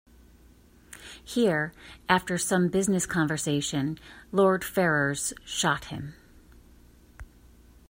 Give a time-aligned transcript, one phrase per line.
[1.23, 1.73] Here,
[2.09, 3.99] after some business conversation,
[4.31, 6.15] Lord Ferrers shot him.